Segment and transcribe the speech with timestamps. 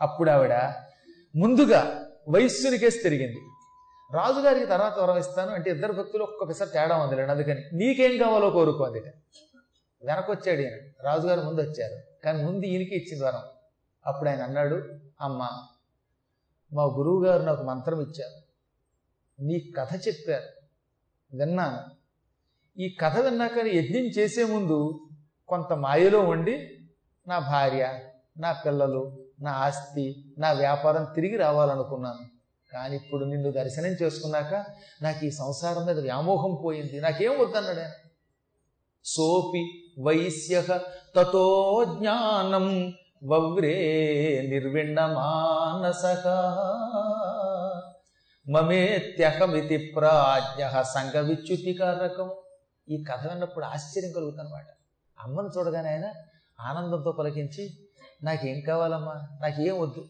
[0.00, 0.54] అప్పుడు ఆవిడ
[1.36, 1.80] ముందుగా
[2.28, 3.40] వైశ్యునికేసి తిరిగింది.
[4.12, 9.00] రాజుగారికి తర్వాత వరం ఇస్తాను అంటే ఇద్దరు భక్తులు ఒక్కొక్కసారి తేడా ఉంది అందుకని నీకేం కావాలో కోరుకోండి
[10.02, 13.42] వెనకొచ్చాడు ఈయన రాజుగారు ముందు వచ్చారు కానీ ముందు ఈయనకి ఇచ్చింది వరం.
[14.06, 14.74] అప్పుడు ఆయన అన్నాడు
[15.20, 15.48] అమ్మ
[16.72, 18.36] మా గురువు గారు నాకు మంత్రం ఇచ్చారు
[19.42, 20.48] నీ కథ చెప్పారు
[21.36, 21.80] విన్నాను.
[22.80, 25.08] ఈ కథ విన్నాక యజ్ఞం చేసే ముందు
[25.48, 26.80] కొంత మాయలో ఉండి
[27.28, 27.98] నా భార్య
[28.38, 32.36] నా పిల్లలు నా ఆస్తి నా వ్యాపారం తిరిగి రావాలనుకున్నాను.
[32.72, 34.66] కానీ ఇప్పుడు నిన్ను దర్శనం చేసుకున్నాక
[35.02, 37.00] నాకు ఈ సంసారం మీద వ్యామోహం పోయింది.
[37.00, 37.90] నాకేం వద్దన్నాడు ఆయన?
[39.04, 40.62] సోపి వైశ్య
[41.16, 43.76] తతో జ్ఞానం వవ్రే
[44.50, 46.26] నిర్విణ మానసక
[48.48, 52.30] మమేత్యహమితి ప్రాజ్ఞ సంఘ విచ్యుతికారకం.
[52.88, 54.66] ఈ కథ విన్నప్పుడు ఆశ్చర్యం కలుగుతుందన్నమాట
[55.20, 56.04] అమ్మను చూడగానే ఆయన
[56.60, 57.85] ఆనందంతో పలికించి
[58.22, 59.14] నాకేం కావాలమ్మా?
[59.42, 60.04] నాకేం వద్దు.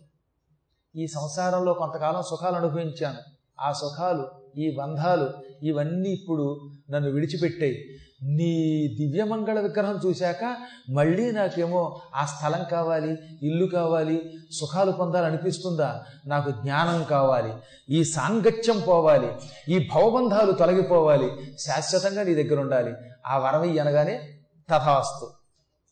[0.96, 3.18] ఈ సంసారంలో కొంతకాలం సుఖాలు అనుభవించాను.
[3.60, 5.30] ఆ సుఖాలు ఈ బంధాలు
[5.62, 7.84] ఇవన్నీ ఇప్పుడు నన్ను విడిచిపెట్టాయి.
[8.22, 10.56] నీ దివ్యమంగళ విగ్రహం చూశాక
[10.90, 16.04] మళ్ళీ నాకేమో ఆ స్థలం కావాలి ఇల్లు కావాలి సుఖాలు పొందాలనిపిస్తుందా?
[16.26, 17.52] నాకు జ్ఞానం కావాలి
[17.90, 19.32] ఈ సాంగత్యం పోవాలి
[19.68, 22.94] ఈ భవబంధాలు తొలగిపోవాలి శాశ్వతంగా నీ దగ్గర ఉండాలి
[23.26, 24.28] ఆ వరమి అనగానే
[24.70, 25.30] తథాస్తు.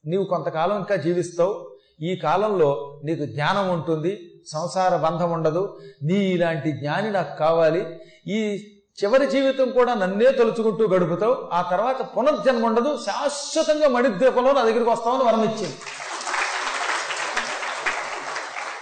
[0.06, 1.73] నీవు కొంతకాలం ఇంకా జీవిస్తావు.
[2.00, 2.70] ఈ కాలంలో
[3.04, 4.12] నీకు జ్ఞానం ఉంటుంది
[4.46, 5.62] సంసార బంధం ఉండదు
[6.02, 7.82] నీ ఇలాంటి జ్ఞాని నాకు కావాలి
[8.28, 8.38] ఈ
[8.98, 15.24] చివరి జీవితం కూడా నన్నే తలుచుకుంటూ గడుపుతావు ఆ తర్వాత పునర్జన్మ ఉండదు శాశ్వతంగా మణిద్వీపంలో నా దగ్గరికి వస్తామని
[15.24, 15.76] వరం ఇచ్చింది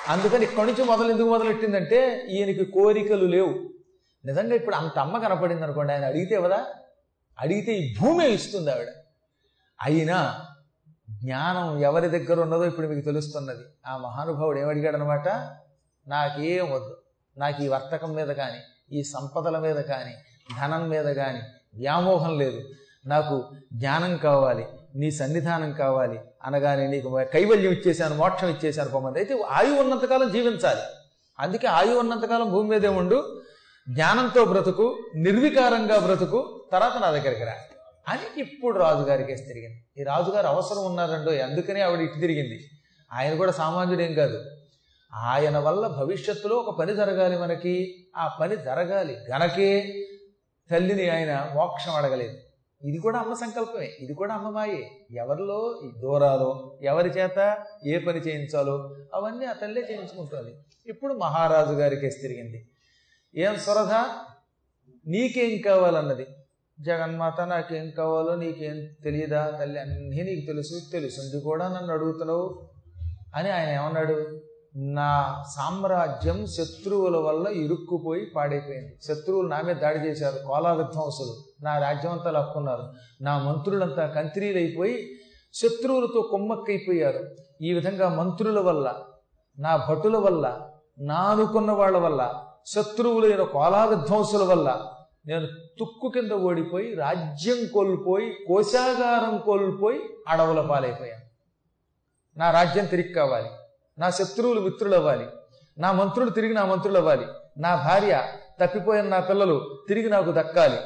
[0.08, 1.98] అందుకని ఇక్కడి నుంచి మొదలు ఎందుకు మొదలెట్టిందంటే
[2.30, 3.52] ఈయనకి కోరికలు లేవు.
[4.24, 6.58] నిజంగా ఇప్పుడు అంత అమ్మ కనపడింది అనుకోండి ఆయన అడిగితే కదా
[7.38, 8.90] అడిగితే ఈ భూమే ఇస్తుంది ఆవిడ.
[9.80, 10.18] అయినా
[11.22, 13.64] జ్ఞానం ఎవరి దగ్గర ఉన్నదో ఇప్పుడు మీకు తెలుస్తున్నది.
[13.86, 15.28] ఆ మహానుభావుడు ఏమడిగాడనమాట?
[16.08, 16.96] నాకేం వద్దు.
[17.38, 18.60] నాకు ఈ వర్తకం మీద కానీ
[18.92, 20.14] ఈ సంపదల మీద కానీ
[20.60, 21.40] ధనం మీద కానీ
[21.74, 22.60] వ్యామోహం లేదు.
[23.06, 29.80] నాకు జ్ఞానం కావాలి నీ సన్నిధానం కావాలి అనగానే నీకు కైవల్యం ఇచ్చేశాను మోక్షం ఇచ్చేశాను పొమ్మంది అయితే ఆయువు
[29.80, 30.80] ఉన్నంతకాలం జీవించాలి.
[31.38, 33.40] అందుకే ఆయువు ఉన్నంతకాలం భూమి మీదే ఉండు
[33.88, 37.54] జ్ఞానంతో బ్రతుకు నిర్వికారంగా బ్రతుకు తర్వాత నా దగ్గరికి రా.
[38.08, 39.84] అని ఇప్పుడు రాజుగారికి తిరిగింది.
[39.98, 42.68] ఈ రాజుగారు అవసరం ఉన్నారండో అందుకనే ఆవిడ ఇటు తిరిగింది.
[43.12, 44.44] ఆయన కూడా సామాన్యుడేం కాదు.
[45.14, 48.06] ఆయన వల్ల భవిష్యత్తులో ఒక పని జరగాలి మనకి.
[48.16, 49.94] ఆ పని జరగాలి గనకే
[50.70, 52.38] తల్లిని ఆయన మోక్షం అడగలేదు.
[52.84, 53.92] ఇది కూడా అమ్మ సంకల్పమే.
[54.00, 60.54] ఇది కూడా అమ్మమాయే ఎవరిలో దూరాలో ఎవరి చేత ఏ పని చేయించాలో అవన్నీ ఆ తల్లే చేయించుకుంటుంది.
[60.86, 62.68] ఇప్పుడు మహారాజు గారికి తిరిగింది.
[63.36, 64.04] ఏం సురధ?
[65.06, 66.26] నీకేం కావాలన్నది?
[66.82, 72.68] జగన్మాత నాకేం కావాలో నీకేం తెలియదా తల్లి అన్నీ నీకు తెలుసు తెలుసుండి కూడా నన్ను అడుగుతున్నావు.
[73.36, 74.40] అని ఆయన ఏమన్నాడు?
[74.76, 78.98] నా సామ్రాజ్యం శత్రువుల వల్ల ఇరుక్కుపోయి పాడైపోయింది.
[79.02, 82.92] శత్రువులు నా మీద దాడి చేశారు కోలా విధ్వంసులు నా రాజ్యం అంతా లక్కున్నారు.
[83.20, 85.08] నా మంత్రులంతా కంత్రీలైపోయి
[85.54, 87.30] శత్రువులతో కొమ్మక్కైపోయారు.
[87.62, 88.94] ఈ విధంగా మంత్రుల వల్ల
[89.58, 90.60] నా భటుల వల్ల
[91.00, 94.86] నా అనుకున్న వాళ్ళ వల్ల శత్రువులైన కోలా విధ్వంసుల వల్ల
[95.26, 101.22] నేను తుక్కు కింద ఓడిపోయి రాజ్యం కోల్పోయి కోశాగారం కోల్పోయి అడవుల పాలైపోయాను.
[102.38, 103.48] నా రాజ్యం తిరిగి కావాలి.
[103.98, 105.26] నా శత్రువులు మిత్రులు అవ్వాలి
[105.78, 107.26] నా మంత్రులు తిరిగి నా మంత్రులు అవ్వాలి
[107.58, 108.24] నా భార్య
[108.60, 110.78] తప్పిపోయిన నా పిల్లలు తిరిగి నాకు దక్కాలి.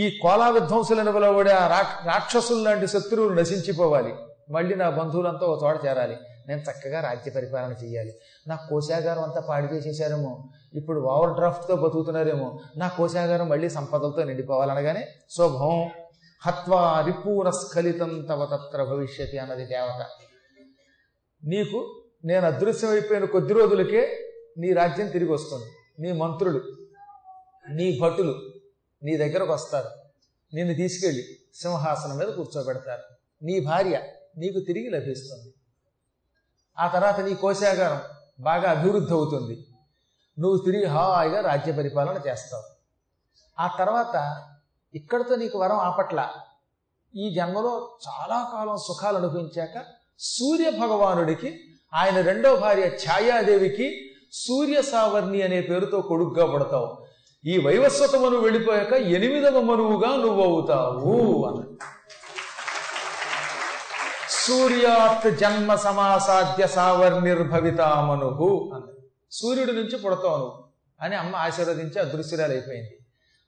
[0.00, 1.66] ఈ కోలా విధ్వంసులను పిలవడే ఆ
[2.06, 4.14] రాక్షసులు లాంటి శత్రువులు నశించిపోవాలి.
[4.50, 6.16] మళ్ళీ నా బంధువులంతా ఒక చోట చేరాలి.
[6.48, 8.14] నేను చక్కగా రాజ్య పరిపాలన చేయాలి.
[8.46, 10.48] నా కోశాగారం అంతా పాడి చేసేసారేమో.
[10.74, 12.58] ఇప్పుడు ఓవర్ డ్రాఫ్ట్తో బతుకుతున్నారేమో.
[12.76, 15.90] నా కోశాగారం మళ్ళీ సంపదలతో నిండిపోవాలనగానే శోభం.
[16.42, 20.06] హత్వా రిపూర స్ఖలితం తవ తత్ర భవిష్యతి అన్నది దేవత.
[21.44, 25.66] నీకు నేను అదృశ్యమైపోయిన కొద్ది రోజులకే నీ రాజ్యం తిరిగి వస్తుంది.
[26.00, 26.60] నీ మంత్రులు
[27.70, 28.34] నీ భటులు
[29.02, 29.88] నీ దగ్గరకు వస్తారు.
[30.54, 31.22] నిన్ను తీసుకెళ్ళి
[31.54, 33.02] సింహాసనం మీద కూర్చోబెడతారు.
[33.44, 34.00] నీ భార్య
[34.38, 35.54] నీకు తిరిగి లభిస్తుంది.
[36.78, 38.00] ఆ తర్వాత నీ కోశాగారం
[38.40, 39.66] బాగా అభివృద్ధి అవుతుంది
[40.38, 42.64] నువ్వు తిరిగి హాయిగా రాజ్య పరిపాలన చేస్తావు.
[43.60, 44.16] ఆ తర్వాత
[44.94, 46.30] ఇక్కడితో నీకు వరం ఆపట్ల.
[47.16, 49.84] ఈ జన్మలో చాలా కాలం సుఖాలు అనుభవించాక
[50.18, 51.60] సూర్య భగవానుడికి
[51.94, 56.88] ఆయన రెండో భార్య ఛాయాదేవికి సూర్య సావర్ణి అనే పేరుతో కొడుగ్గా పడతావు.
[57.44, 61.93] ఈ వైవస్వత మనువు వెళ్ళిపోయాక ఎనిమిదవ మనువుగా నువ్వు అవుతావు అన్నాడు
[64.46, 68.70] సూర్యాత్ జన్మ సమాసాధ్య సావర్నిర్భవితామనుహు.
[68.74, 70.64] అన్నది సూర్యుడి నుంచి పుడతావు నువ్వు
[71.00, 72.98] అని అమ్మ ఆశీర్వదించి అదృశ్యరాలైపోయింది.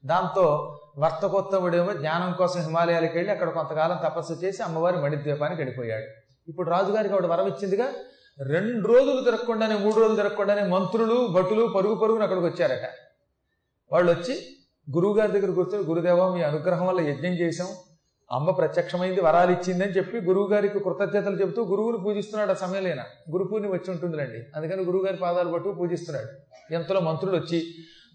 [0.05, 6.05] దాంతో వర్తకోత్తముడేమో జ్ఞానం కోసం హిమాలయాలకు వెళ్ళి అక్కడ కొంతకాలం తపస్సు చేసి అమ్మవారి మణిద్వీపానికి వెళ్ళిపోయాడు.
[6.49, 7.89] ఇప్పుడు రాజుగారికి ఆవిడ వరం ఇచ్చిందిగా
[8.43, 12.91] రెండు రోజులు తిరగకుండానే మూడు రోజులు తిరగకుండానే మంత్రులు భటులు పరుగు పరుగున అక్కడికి వచ్చారట.
[13.93, 14.57] వాళ్ళు వచ్చి
[14.97, 17.67] గురువుగారి దగ్గర కూర్చొని గురుదేవ మీ అనుగ్రహం వల్ల యజ్ఞం చేశాం.
[18.33, 23.01] అమ్మ ప్రత్యక్షమైంది వరాలు ఇచ్చిందని చెప్పి గురువు గారికి కృతజ్ఞతలు చెబుతూ గురువుని పూజిస్తున్నాడు ఆ సమయంలోన.
[23.31, 24.39] గురుపూర్ణి వచ్చి ఉంటుందిలేండి.
[24.57, 26.29] అందుకని గురువుగారి పాదాలు పట్టు పూజిస్తున్నాడు.
[26.75, 27.65] ఎంతలో మంత్రులు వచ్చి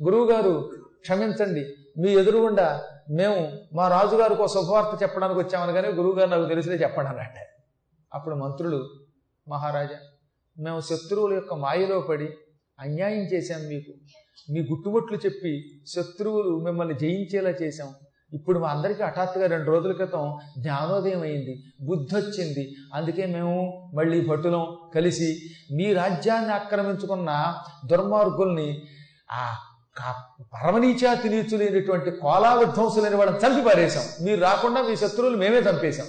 [0.04, 0.72] గురువుగారు
[1.02, 1.62] క్షమించండి
[2.02, 7.48] మీ ఎదురుగుండా మేము మా రాజుగారికి ఒక శుభవార్త చెప్పడానికి వచ్చామని కానీ గురువుగారు నాకు తెలిసిదే చెప్పండి అన్నట్టే.
[8.14, 8.90] అప్పుడు మంత్రులు
[9.48, 9.98] మహారాజా
[10.60, 12.30] మేము శత్రువుల యొక్క మాయలో పడి
[12.80, 13.94] అన్యాయం చేశాం మీకు.
[14.52, 17.94] మీ గుట్టుబొట్లు చెప్పి శత్రువులు మిమ్మల్ని జయించేలా చేశాం.
[18.34, 22.76] ఇప్పుడు మా అందరికీ హఠాత్తుగా రెండు రోజుల క్రితం జ్ఞానోదయం అయింది బుద్ధి వచ్చింది.
[22.94, 25.40] అందుకే మేము మళ్ళీ భటులం కలిసి
[25.72, 27.56] మీ రాజ్యాన్ని ఆక్రమించుకున్న
[27.86, 28.82] దుర్మార్గుల్ని
[29.32, 29.56] ఆ
[30.00, 34.26] పరమనీచా పరమనీచాతి కోలా విధ్వంసులైన వాళ్ళని చంపి పారేశాం.
[34.26, 36.08] మీరు రాకుండా మీ శత్రువులు మేమే చంపేశాం.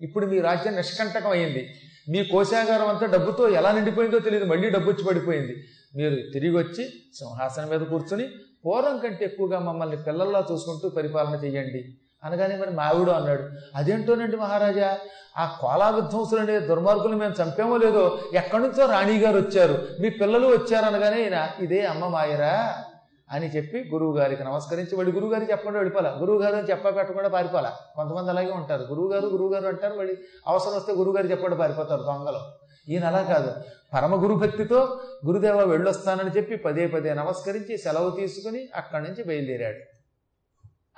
[0.00, 1.74] ఇప్పుడు మీ రాజ్యం నిష్కంటకం అయింది.
[2.08, 4.44] మీ కోశాగారం అంతా డబ్బుతో ఎలా నిండిపోయిందో తెలియదు.
[4.44, 5.64] మళ్ళీ డబ్బు వచ్చి పడిపోయింది.
[5.96, 6.84] మీరు తిరిగి వచ్చి
[7.14, 8.28] సింహాసనం మీద కూర్చుని
[8.66, 11.84] పూర్వం కంటే ఎక్కువగా మమ్మల్ని పిల్లల్లా చూసుకుంటూ పరిపాలన చేయండి.
[12.24, 13.42] అనగానే మరి మావిడు అన్నాడు
[13.74, 14.98] అదేంటోనండి మహారాజా?
[15.38, 19.86] ఆ కోలా విధ్వంసులు అనే దుర్మార్గులు మేము చంపేమో లేదో ఎక్కడి నుంచో రాణి గారు వచ్చారు.
[20.00, 22.84] మీ పిల్లలు వచ్చారు అనగానే ఈయన ఇదే అమ్మ మాయరా?
[23.30, 26.18] అని చెప్పి గురువు గారికి నమస్కరించి వాడి గురువు గారికి చెప్పకుండా వెళ్ళిపోవాలి?
[26.18, 27.78] గురువు గారు అని చెప్ప పెట్టకుండా పారిపోవాలా?
[27.96, 28.82] కొంతమంది అలాగే ఉంటారు.
[28.82, 30.14] గురువు గారు గురువు గారు అంటారు వాడి
[30.46, 32.64] అవసరం వస్తే గురువు గారు చెప్పకుండా పారిపోతారు దొంగలు.
[32.88, 33.52] ఈయన అలా కాదు.
[33.94, 39.78] పరమ గురుభక్తితో గురుదేవ వెళ్ళొస్తానని చెప్పి పదే పదే నమస్కరించి సెలవు తీసుకుని అక్కడి నుంచి బయలుదేరాడు.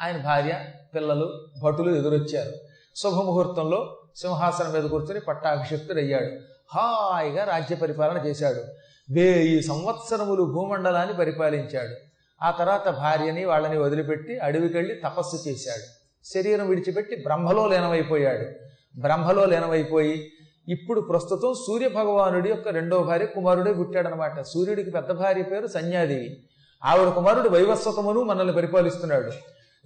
[0.03, 0.65] ఆయన భార్య
[0.95, 2.53] పిల్లలు భటులు ఎదురొచ్చారు.
[2.97, 6.31] శుభముహూర్తంలో సింహాసనం మీద కూర్చొని పట్టాభిషిక్తుడయ్యాడు.
[6.75, 8.63] హాయిగా రాజ్య పరిపాలన చేశాడు.
[9.13, 12.16] వెయ్యి సంవత్సరములు భూమండలాన్ని పరిపాలించాడు.
[12.43, 15.85] ఆ తర్వాత భార్యని వాళ్ళని వదిలిపెట్టి అడవికెళ్ళి తపస్సు చేశాడు.
[16.29, 18.47] శరీరం విడిచిపెట్టి బ్రహ్మలో లీనమైపోయాడు.
[19.01, 20.33] బ్రహ్మలో లీనమైపోయి
[20.69, 24.41] ఇప్పుడు ప్రస్తుతం సూర్య భగవానుడి యొక్క రెండో భార్య కుమారుడే పుట్టాడనమాట.
[24.41, 26.37] సూర్యుడికి పెద్ద భార్య పేరు సన్యాదేవి
[26.85, 29.31] ఆవిడ కుమారుడు వైవస్వతమును మనల్ని పరిపాలిస్తున్నాడు.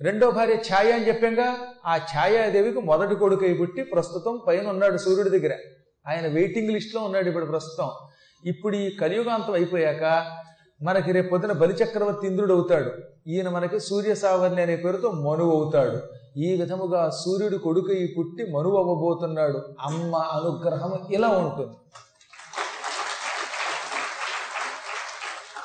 [0.01, 1.57] రెండో భార్య ఛాయ అని చెప్పాగా
[1.87, 5.55] ఆ ఛాయాదేవికి మొదటి కొడుకై పుట్టి ప్రస్తుతం పైన ఉన్నాడు సూర్యుడి దగ్గర.
[6.09, 7.91] ఆయన వెయిటింగ్ లిస్ట్లో ఉన్నాడు ఇప్పుడు ప్రస్తుతం.
[8.45, 10.03] ఇప్పుడు ఈ కలియుగాంతం అయిపోయాక
[10.83, 12.93] మనకి రేపొద్దున బలిచక్రవర్తి ఇంద్రుడు అవుతాడు.
[13.27, 16.01] ఈయన మనకి సూర్య సావర్ణి అనే పేరుతో మనువు అవుతాడు.
[16.37, 19.75] ఈ విధముగా సూర్యుడు కొడుకు ఈ పుట్టి మనువు అవ్వబోతున్నాడు.
[19.81, 21.77] అమ్మ అనుగ్రహం ఇలా ఉంటుంది.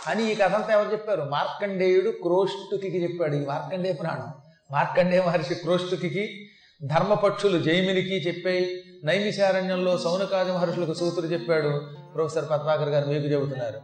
[0.07, 1.21] అని ఈ కథంతా ఎవరు చెప్పారు?
[1.21, 3.35] మార్కండేయుడు క్రోష్టుకి చెప్పాడు.
[3.35, 4.33] ఈ మార్కండేయ పురాణం.
[4.71, 6.49] మార్కండేయ మహర్షి క్రోష్టుకి
[6.85, 11.81] ధర్మపక్షులు జైమినికి చెప్పే నైమిశారణ్యంలో సౌనకాది మహర్షులకు సూత్రుడు చెప్పాడు.
[12.15, 13.79] ప్రొఫెసర్ పద్మాకర్ గారు మీకు చెబుతున్నారు.